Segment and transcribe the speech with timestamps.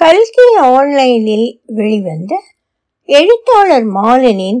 [0.00, 2.42] கல்கி ஆன்லைனில் வெளிவந்த
[3.04, 4.60] எழுத்தாளர் மாலனின்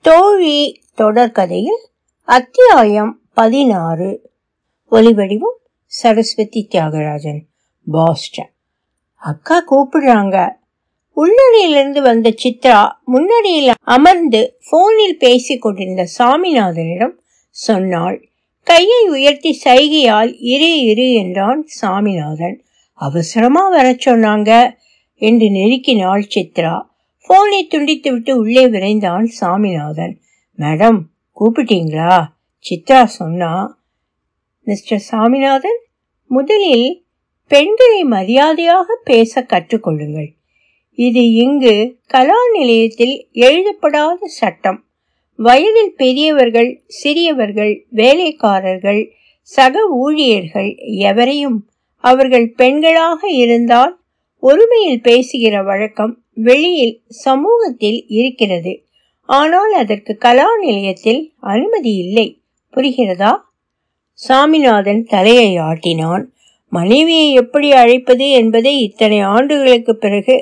[0.00, 1.82] தோழி தொடர்கதையில்
[2.24, 4.30] அத்தியாயம் பதினாறு.
[4.90, 7.40] ஒலிவடிவம் சரஸ்வதி தியாகராஜன்
[7.90, 8.50] பாஸ்டன்.
[9.16, 10.50] அக்கா கூப்பிடுறாங்க.
[11.14, 17.16] உள்ளறையிலிருந்து வந்த சித்ரா முன்னணியில் அமர்ந்து போனில் பேசிக் கொண்டிருந்த சாமிநாதனிடம்
[17.50, 18.28] சொன்னாள்
[18.62, 22.64] கையை உயர்த்தி சைகையால் இரு இரு என்றான் சாமிநாதன்.
[22.96, 24.74] அவசரமா வர சொன்னாங்க
[25.14, 26.82] என்று நெருக்கினாள் சித்ரா.
[27.26, 30.20] போனை துண்டித்துவிட்டு உள்ளே விரைந்தான் சாமிநாதன்.
[30.58, 31.00] மேடம்
[31.40, 32.24] கூப்பிட்டீங்களா?
[32.70, 33.78] சித்ரா சொன்னா.
[34.64, 35.80] மிஸ்டர் சாமிநாதன்
[36.26, 37.04] முதலில்
[37.48, 40.30] பெண்களை மரியாதையாக பேச கற்றுக்கொள்ளுங்கள்.
[40.94, 44.84] இது இங்கு கலா நிலையத்தில் எழுதப்படாத சட்டம்.
[45.36, 51.68] வயதில் பெரியவர்கள் சிறியவர்கள் வேலைக்காரர்கள் சக ஊழியர்கள் எவரையும்
[52.06, 53.94] அவர்கள் பெண்களாக இருந்தால்
[54.42, 58.72] ஒருமையில் பேசுகிற வழக்கம் வெளியில் சமூகத்தில் இருக்கிறது.
[59.28, 62.26] ஆனால் அதற்கு கலா நிலையத்தில் அனுமதி இல்லை.
[62.74, 63.32] புரிகிறதா?
[64.12, 66.24] சாமிநாதன் தலையை ஆட்டினான்.
[66.72, 70.36] மனைவியை எப்படி அழைப்பது என்பதை இத்தனை ஆண்டுகளுக்கு பிறகு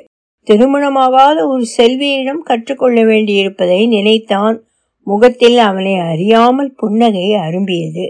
[0.46, 4.56] திருமணமாகாத ஒரு செல்வியிடம் கற்றுக்கொள்ள வேண்டியிருப்பதை நினைத்தான்.
[5.06, 8.06] முகத்தில் அவனை அறியாமல் புன்னகை அரும்பியது.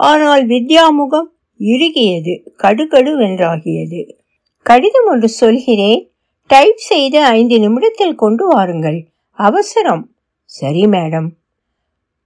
[0.00, 4.16] ஆனால் வித்யா முகம் இறுகியது கடுகடு வென்றாகியது.
[4.62, 6.10] கடிதம் ஒன்று சொல்கிறேன்.
[6.46, 9.06] டைப் செய்து ஐந்து நிமிடத்தில் கொண்டு வாருங்கள்.
[9.30, 10.14] அவசரம்.
[10.44, 11.28] சரி மேடம்.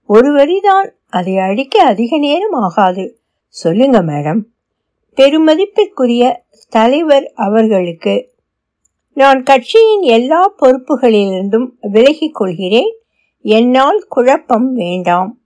[0.05, 0.89] ஒரு வரிதான்.
[1.07, 3.19] அதை அடிக்க அதிக நேரம் ஆகாது.
[3.47, 4.41] சொல்லுங்க மேடம்.
[5.15, 6.35] பெருமதிப்பிற்குரிய
[6.69, 8.33] தலைவர் அவர்களுக்கு
[9.13, 12.95] நான் கட்சியின் எல்லா பொறுப்புகளிலிருந்தும் விலகிக் கொள்கிறேன்.
[13.41, 15.39] என்னால் குழப்பம் வேண்டாம்.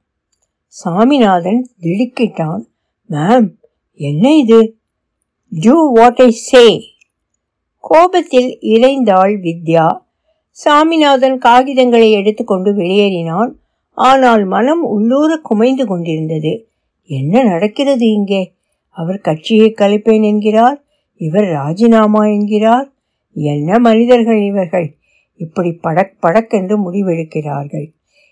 [0.67, 2.61] சாமிநாதன் திடுக்கிட்டான்.
[3.09, 3.61] மேம்
[3.95, 4.75] என்ன இது?
[5.49, 6.81] டூ வாட் ஐ சே
[7.79, 9.97] கோபத்தில் இறைந்தாள் வித்யா.
[10.49, 13.51] சாமிநாதன் காகிதங்களை எடுத்துக்கொண்டு வெளியேறினான்.
[13.91, 16.67] ஆனால் மனம் உள்ளூர குமைந்து கொண்டிருந்தது.
[17.05, 18.53] என்ன நடக்கிறது இங்கே?
[18.89, 20.83] அவர் கட்சியை கலைப்பேன் என்கிறார்.
[21.17, 22.91] இவர் ராஜினாமா என்கிறார்.
[23.33, 24.95] என்ன மனிதர்கள் இவர்கள்?
[25.35, 27.91] இப்படி படக் படக்கென்று முடிவெடுக்கிறார்கள்.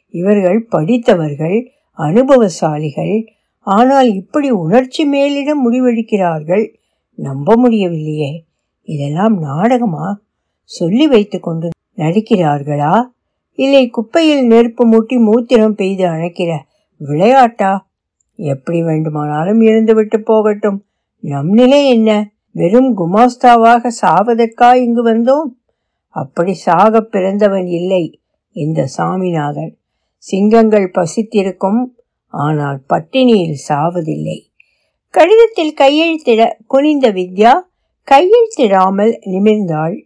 [0.09, 3.27] இவர்கள் படித்தவர்கள் அனுபவசாலிகள்
[3.63, 6.75] ஆனால் இப்படி உணர்ச்சி மேலிடம் முடிவெடுக்கிறார்கள்?
[7.15, 8.45] நம்ப முடியவில்லையே.
[8.83, 10.21] இதெல்லாம் நாடகமா?
[10.63, 13.03] சொல்லி வைத்து கொண்டு நடிக்கிறார்களா?
[13.51, 16.57] இல்லை குப்பையில் நெருப்பு மூட்டி மூத்திரம் பெய்து அணைக்கிற
[16.97, 17.89] விளையாட்டா?
[18.35, 20.85] எப்படி வேண்டுமானாலும் இருந்துவிட்டு போகட்டும்.
[21.19, 22.31] நம் நிலை என்ன?
[22.51, 25.49] வெறும் குமாஸ்தாவாக சாவதற்கா இங்கு வந்தோம்?
[26.07, 28.19] அப்படி சாக பிறந்தவன் இல்லை
[28.51, 29.77] இந்த சாமிநாதன்.
[30.17, 31.95] சிங்கங்கள் பசித்திருக்கும்
[32.31, 34.49] ஆனால் பட்டினியில் சாவதில்லை.
[35.09, 37.53] கடிதத்தில் கையெழுத்திட குனிந்த வித்யா
[38.11, 40.03] கையெழுத்திடாமல் நிமிர்ந்தாள்.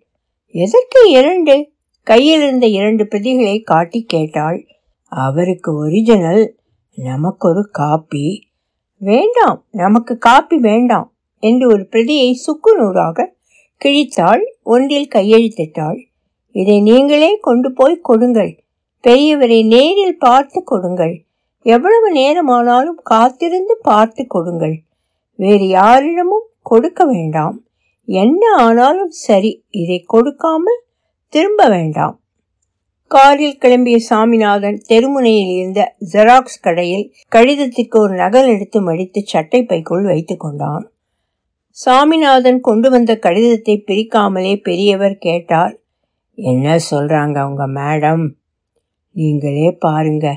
[0.49, 1.73] எதற்கு இரண்டு?
[2.03, 4.67] கையிலிருந்த இரண்டு பிரதிகளை காட்டி கேட்டாள்.
[5.07, 6.57] அவருக்கு ஒரிஜினல்
[6.95, 8.47] நமக்கு ஒரு காப்பி
[8.97, 13.35] வேண்டாம் நமக்கு காப்பி வேண்டாம் என்று ஒரு பிரதியை சுக்கு நூறாக
[13.85, 14.41] கிழித்தாள்.
[14.63, 15.97] ஒன்றில் கையெழுத்திட்டாள்.
[16.51, 18.63] இதை நீங்களே கொண்டு போய் கொடுங்கள்.
[19.03, 21.24] பெரியவரை நேரில் பார்த்து கொடுங்கள்.
[21.65, 24.75] எவ்வளவு நேரமானாலும் காத்திருந்து பார்த்து கொடுங்கள்.
[25.39, 27.55] வேறு யாரிடமும் கொடுக்க வேண்டாம்.
[28.07, 30.83] என்ன ஆனாலும் சரி இதை கொடுக்காமல்
[31.33, 32.15] திரும்ப வேண்டாம்.
[33.07, 35.81] காரில் கிளம்பிய சாமிநாதன் தெருமுனையில் இருந்த
[36.13, 40.85] ஜெராக்ஸ் கடையில் கடிதத்திற்கு ஒரு நகல் எடுத்து மடித்து சட்டை பைக்குள் வைத்து கொண்டான்.
[41.77, 45.73] சாமிநாதன் கொண்டு வந்த கடிதத்தை பிரிக்காமலே பெரியவர் கேட்டார்
[46.37, 48.25] என்ன சொல்றாங்க உங்க மேடம்?
[49.15, 50.27] நீங்களே பாருங்க.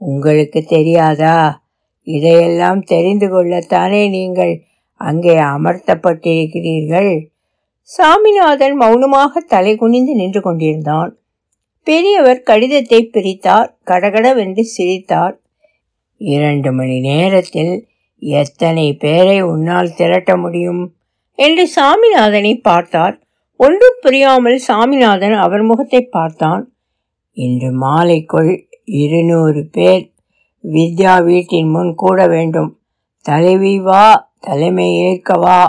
[0.00, 1.60] உங்களுக்கு தெரியாதா?
[2.02, 4.64] இதையெல்லாம் தெரிந்து கொள்ளத்தானே நீங்கள்
[4.94, 7.26] அங்கே அமர்த்தப்பட்டிருக்கிறீர்கள்?
[7.82, 11.18] சாமிநாதன் மௌனமாக தலை குனிந்து நின்று கொண்டிருந்தான்.
[11.82, 15.40] பெரியவர் கடிதத்தை பிரித்தார் கடகடவென்று சிரித்தார்.
[16.16, 17.88] இரண்டு மணி நேரத்தில்
[18.18, 20.82] எத்தனை பேரை உன்னால் திரட்ட முடியும்?
[21.34, 23.16] என்று சாமிநாதனை பார்த்தார்.
[23.56, 26.72] ஒன்றும் புரியாமல் சாமிநாதன் அவர் முகத்தை பார்த்தான்.
[27.32, 30.12] இன்று மாலைக்குள் இருநூறு பேர்
[30.64, 32.78] வித்யா வீட்டின் முன் கூட வேண்டும்.
[33.20, 35.66] தலைவி வா தலைமை ஏற்கவா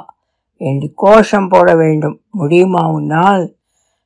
[0.57, 2.21] என்று கோஷம் போட வேண்டும்.
[2.31, 3.56] முடியுமா உன்னால்?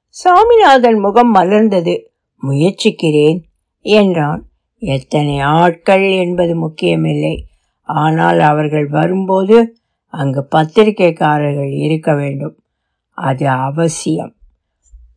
[0.09, 2.03] சாமிநாதன் முகம் மலர்ந்தது.
[2.39, 3.45] முயற்சிக்கிறேன்
[3.79, 4.49] என்றான்.
[4.77, 7.47] எத்தனை ஆட்கள் என்பது முக்கியமில்லை.
[7.81, 9.77] ஆனால் அவர்கள் வரும்போது
[10.07, 12.59] அங்கு பத்திரிகைக்காரர்கள் இருக்க வேண்டும்.
[13.09, 14.35] அது அவசியம்.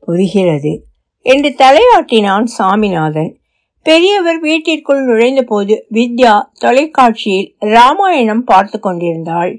[0.01, 0.87] புரிகிறது.
[1.21, 3.39] என்று தலையாட்டினான் சாமிநாதன்.
[3.87, 9.53] பெரியவர் வீட்டிற்குள் நுழைந்தபோது வித்யா தொலைக்காட்சியில் ராமாயணம் பார்த்து கொண்டிருந்தாள்.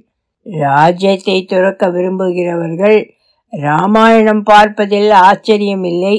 [0.45, 2.99] ராஜ்யத்தை துறக்க விரும்புகிறவர்கள்
[3.53, 6.15] ராமாயணம் பார்ப்பதில் ஆச்சரியமில்லை.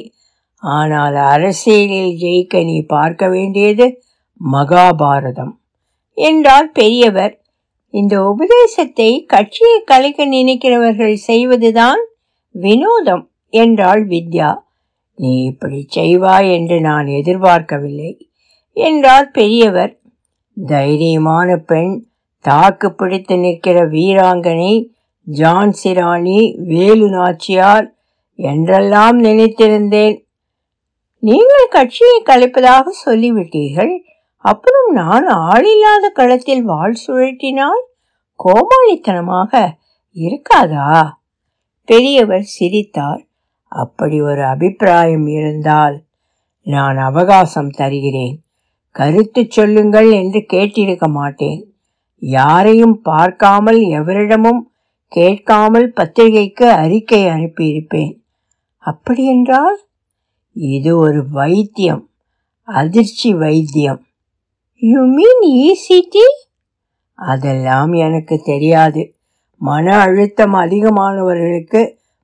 [0.62, 3.86] ஆனால் அரசியலில் ஜெயிக்க நீ பார்க்க வேண்டியது
[4.40, 5.52] மகாபாரதம்
[6.18, 7.34] என்றார் பெரியவர்.
[7.94, 12.02] இந்த உபதேசத்தை கட்சியை கலைக்க நினைக்கிறவர்கள் செய்வதுதான்
[12.54, 13.24] வினோதம்
[13.54, 14.50] என்றாள் வித்யா.
[15.18, 18.10] நீ இப்படி செய்வாய் என்று நான் எதிர்பார்க்கவில்லை
[18.72, 19.92] என்றார் பெரியவர்.
[20.56, 21.92] தைரியமான பெண்
[22.44, 24.72] தாக்கு பிடித்து நிற்கிற வீராங்கனை
[25.26, 27.86] ஜான்சிராணி வேலு நாச்சியார்
[28.38, 30.16] என்றெல்லாம் நினைத்திருந்தேன்.
[31.22, 33.94] நீங்கள் கட்சியை கலைப்பதாக சொல்லிவிட்டீர்கள்
[34.44, 37.82] அப்புறம் நான் ஆளில்லாத களத்தில் வாழ் சுழற்றினால்
[38.40, 39.52] கோமாளித்தனமாக
[40.16, 40.90] இருக்காதா?
[41.88, 43.22] பெரியவர் சிரித்தார்.
[43.72, 46.04] அப்படி ஒரு அபிப்பிராயம் இருந்தால்
[46.62, 48.36] நான் அவகாசம் தருகிறேன்.
[48.90, 51.60] கருத்து சொல்லுங்கள் என்று கேட்டிருக்க மாட்டேன்.
[52.22, 54.62] யாரையும் பார்க்காமல் எவரிடமும்
[55.12, 58.12] கேட்காமல் பத்திரிகைக்கு அறிக்கை அனுப்பியிருப்பேன்.
[58.78, 59.78] அப்படியென்றால்
[60.52, 62.10] இது ஒரு வைத்தியம்
[62.62, 64.00] அதிர்ச்சி வைத்தியம்.
[64.82, 66.26] யூ மீன் ஈசிடி
[67.14, 69.14] அதெல்லாம் எனக்கு தெரியாது.
[69.60, 71.80] மன அழுத்தம் அதிகமானவர்களுக்கு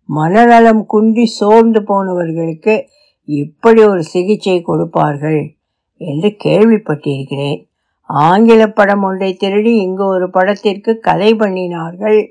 [0.08, 2.86] மனநலம் குன்றி சோர்ந்து போனவர்களுக்கு
[3.24, 5.56] இப்படி ஒரு சிகிச்சை கொடுப்பார்கள்
[5.96, 7.66] என்று கேள்விப்பட்டிருக்கிறேன்.
[8.02, 12.28] ஆங்கில படம் ஒன்றை திருடி இங்கு ஒரு படத்திற்கு கதை பண்ணினார்கள்.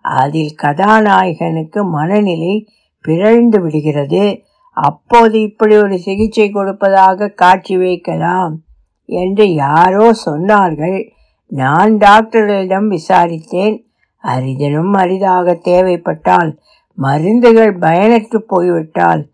[0.00, 2.68] அதில் கதாநாயகனுக்கு மனநிலை
[3.00, 4.42] பிறழ்ந்து விடுகிறது.
[4.76, 8.60] அப்போது இப்படி ஒரு சிகிச்சை கொடுப்பதாக காட்சி வைக்கலாம்
[9.04, 11.10] என்று யாரோ சொன்னார்கள்.
[11.46, 13.76] நான் டாக்டர்களிடம் விசாரித்தேன்.
[14.24, 16.58] அரிதனும் அரிதாக தேவைப்பட்டால்
[16.94, 19.28] மருந்துகள் பயனற்று போய்விட்டால்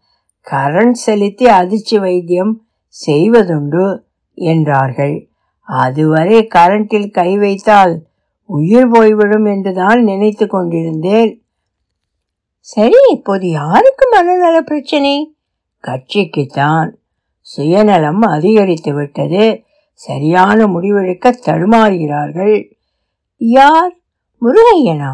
[0.51, 2.63] கரண்ட் செலுத்தி அதிர்ச்சி வைத்தியம்
[3.07, 4.01] செய்வதுண்டு
[4.35, 5.29] என்றார்கள்.
[5.61, 8.07] அதுவரை கரண்டில் கை வைத்தால்
[8.45, 11.43] உயிர் போய்விடும் என்றுதான் நினைத்து கொண்டிருந்தேன்.
[12.59, 15.37] சரி இப்போது யாருக்கு மனநல பிரச்சனை?
[15.83, 16.93] கட்சிக்குத்தான்.
[17.41, 19.63] சுயநலம் அதிகரித்து விட்டது.
[19.93, 22.73] சரியான முடிவெடுக்க தடுமாறுகிறார்கள்.
[23.37, 23.97] யார்?
[24.43, 25.13] முருகையனா?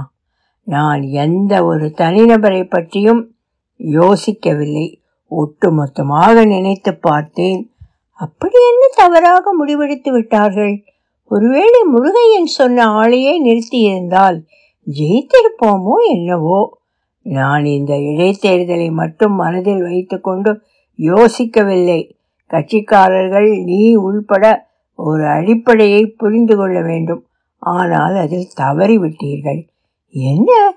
[0.64, 3.34] நான் எந்த ஒரு தனிநபரை பற்றியும்
[3.78, 4.96] யோசிக்கவில்லை.
[5.30, 7.70] ஒட்டுமொத்தமாக நினைத்து பார்த்தேன்.
[8.12, 10.84] அப்படி என்ன தவறாக முடிவெடுத்து விட்டார்கள்?
[11.28, 14.38] ஒருவேளை முருகையன் சொன்ன ஆளையே நிறுத்தியிருந்தால்
[14.86, 16.78] ஜெயித்திருப்போமோ என்னவோ?
[17.22, 20.60] நான் இந்த இடைத்தேர்தலை மட்டும் மனதில் வைத்துக்கொண்டு
[20.98, 22.10] யோசிக்கவில்லை.
[22.50, 27.26] கட்சிக்காரர்கள் நீ உள்பட ஒரு அடிப்படையை புரிந்து கொள்ள வேண்டும்.
[27.58, 29.66] ஆனால் அதில் தவறிவிட்டீர்கள்.
[30.16, 30.76] என்ன?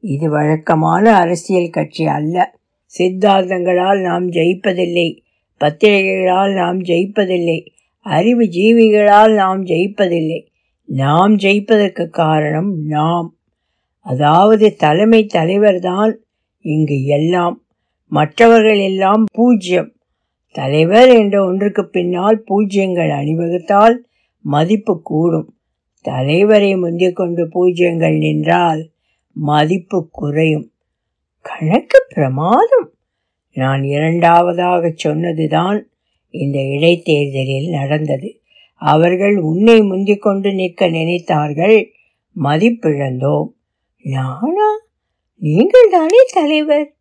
[0.00, 2.58] இது வழக்கமான அரசியல் கட்சி அல்ல.
[2.98, 5.18] சித்தாந்தங்களால் நாம் ஜெயிப்பதில்லை.
[5.56, 7.66] பத்திரிகைகளால் நாம் ஜெயிப்பதில்லை.
[7.98, 10.46] அறிவு ஜீவிகளால் நாம் ஜெயிப்பதில்லை.
[10.84, 13.36] நாம் ஜெயிப்பதற்கு காரணம் நாம்.
[14.00, 16.14] அதாவது தலைமை தலைவர்தான்
[16.60, 17.62] இங்கு எல்லாம்.
[18.08, 19.92] மற்றவர்கள் எல்லாம் பூஜ்யம்.
[20.52, 23.96] தலைவர் என்ற ஒன்றுக்கு பின்னால் பூஜ்யங்கள் அணிவகுத்தால்
[24.40, 25.54] மதிப்பு கூடும்.
[26.02, 28.90] தலைவரை முந்திக் கொண்டு பூஜ்யங்கள் நின்றால்
[29.32, 30.70] மதிப்பு குறையும்.
[31.40, 32.94] கணக்கு பிரமாதம்.
[33.52, 35.88] நான் இரண்டாவதாக சொன்னதுதான்
[36.30, 38.40] இந்த இடைத்தேர்தலில் நடந்தது.
[38.74, 41.90] அவர்கள் உன்னை முந்திக் கொண்டு நிற்க நினைத்தார்கள்.
[42.42, 43.48] மதிப்பிழந்தோம்.
[44.02, 44.70] நானா?
[45.36, 46.94] நீங்கள் தானே தலைவர்?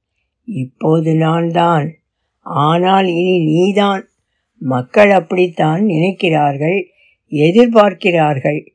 [0.43, 1.95] இப்போது நான் தான்
[2.39, 4.09] ஆனால் இனி நீதான்.
[4.57, 6.85] மக்கள் அப்படித்தான் நினைக்கிறார்கள்
[7.29, 8.67] எதிர்பார்க்கிறார்கள்.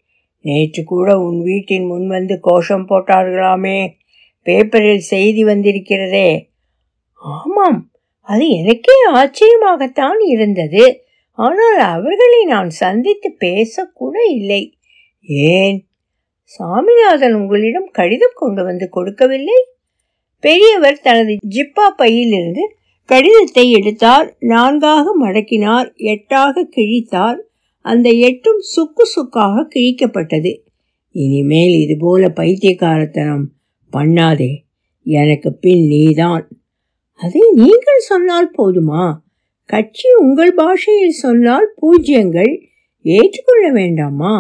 [0.47, 3.79] நேற்று கூட உன் வீட்டின் முன் வந்து கோஷம் போட்டார்களாமே.
[4.47, 6.31] பேப்பரில் செய்தி வந்திருக்கிறதே.
[7.23, 7.81] ஆமாம்
[8.29, 10.85] அது எனக்கே ஆச்சரியமாகத்தான் இருந்தது.
[11.39, 14.63] ஆனால் அவர்களை நான் சந்தித்து பேசக்கூட இல்லை.
[15.55, 15.79] ஏன்?
[16.59, 19.59] சாமிநாதன் உங்களிடம் கடிதம் கொண்டு வந்து கொடுக்கவில்லை?
[20.45, 22.65] பெரியவர் தனது ஜிப்பா பையிலிருந்து
[23.09, 27.39] கடிதத்தை எடுத்தார் நான்காக மடக்கினார் எட்டாக கிழித்தார்
[27.87, 30.53] அந்த எட்டும் சுக்கு சுக்காக கிழிக்கப்பட்டது.
[31.11, 33.45] இனிமேல் இதுபோல பைத்தியக்காரத்தனம்
[33.93, 34.53] பண்ணாதே.
[35.03, 36.49] எனக்கு பின் நீதான்.
[37.13, 39.05] அதை நீங்கள் சொன்னால் போதுமா?
[39.65, 42.53] கட்சி உங்கள் பாஷையில் சொன்னால் பூஜ்யங்கள்
[43.03, 44.35] ஏற்றுக்கொள்ள வேண்டாமா?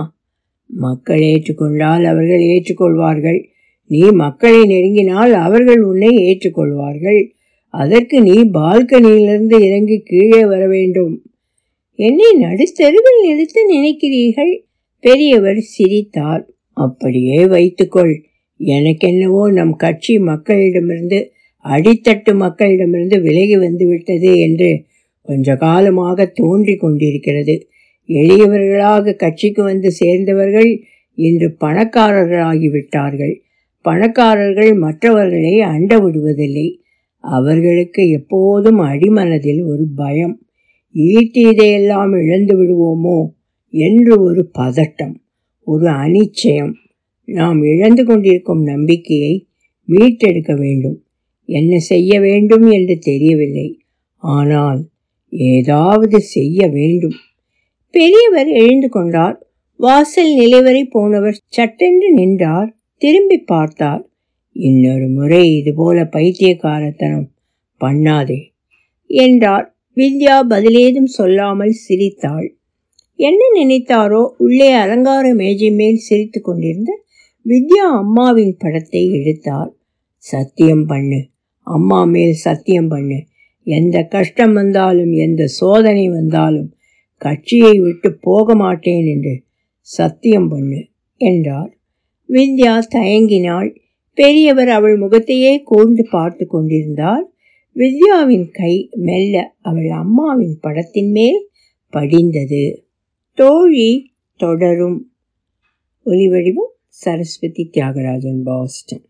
[0.66, 3.40] மக்கள் ஏற்றுக்கொண்டால் அவர்கள் ஏற்றுக்கொள்வார்கள்.
[3.86, 7.20] நீ மக்களை நெருங்கினால் அவர்கள் உன்னை ஏற்றுக்கொள்வார்கள்.
[7.68, 11.14] அதற்கு நீ பால்கனியிலிருந்து இறங்கி கீழே வர வேண்டும்.
[11.98, 14.58] என்னை நடுத்தெருவில் நிறுத்த நினைக்கிறீர்கள்?
[15.00, 16.48] பெரியவர் சிரித்தார்.
[16.70, 18.22] அப்படியே வைத்துக்கொள்.
[18.60, 21.28] எனக்கென்னவோ நம் கட்சி மக்களிடமிருந்து
[21.64, 24.84] அடித்தட்டு மக்களிடமிருந்து விலகி வந்து விட்டது என்று
[25.22, 27.68] கொஞ்ச காலமாக தோன்றி கொண்டிருக்கிறது.
[28.08, 30.82] எளியவர்களாக கட்சிக்கு வந்து சேர்ந்தவர்கள்
[31.14, 33.34] இன்று பணக்காரர்களாகிவிட்டார்கள்.
[33.80, 36.78] பணக்காரர்கள் மற்றவர்களை அண்ட விடுவதில்லை
[37.20, 40.45] அவர்களுக்கு எப்போதும் அடிமனதில் ஒரு பயம்.
[40.96, 43.26] ஈட்டியதையெல்லாம் இழந்து விடுவோமோ
[43.70, 45.14] என்று ஒரு பதட்டம்
[45.62, 46.74] ஒரு அனிச்சயம்
[47.24, 49.46] நாம் இழந்து கொண்டிருக்கும் நம்பிக்கையை
[49.84, 51.02] மீட்டெடுக்க வேண்டும்.
[51.44, 53.80] என்ன செய்ய வேண்டும் என்று தெரியவில்லை.
[54.16, 54.88] ஆனால்
[55.28, 57.14] ஏதாவது செய்ய வேண்டும்.
[57.90, 59.48] பெரியவர் எழுந்து கொண்டார்.
[59.76, 62.76] வாசல் நிலைவரை போனவர் சட்டென்று நின்றார்.
[62.96, 64.10] திரும்பி பார்த்தார்.
[64.52, 67.30] இன்னொரு முறை இதுபோல பைத்தியக்காரத்தனம்
[67.80, 68.40] பண்ணாதே
[69.06, 69.75] என்றார்.
[69.96, 72.48] வித்யா பதிலேதும் சொல்லாமல் சிரித்தாள்.
[73.18, 76.90] என்ன நினைத்தாரோ உள்ளே அலங்கார மேஜை மேல் சிரித்து கொண்டிருந்த
[77.46, 79.70] வித்யா அம்மாவின் படத்தை எடுத்தார்
[80.24, 81.20] சத்தியம் பண்ணு
[81.66, 83.18] அம்மா மேல் சத்தியம் பண்ணு.
[83.66, 86.68] எந்த கஷ்டம் வந்தாலும் எந்த சோதனை வந்தாலும்
[87.22, 89.34] கட்சியை விட்டு போக மாட்டேன் என்று
[89.88, 90.80] சத்தியம் பண்ணு
[91.20, 91.72] என்றார்
[92.28, 93.70] வித்யா தயங்கினாள்.
[94.18, 97.24] பெரியவர் அவள் முகத்தையே கூர்ந்து பார்த்து கொண்டிருந்தார்.
[97.76, 101.48] வித்யாவின் கை மெல்ல அவள் அம்மாவின் படத்தின் மேல்
[101.90, 102.86] படிந்தது.
[103.34, 105.12] தோழி தொடரும்.
[106.06, 109.04] ஒலிவடிவம் சரஸ்வதி தியாகராஜன் பாஸ்டன்.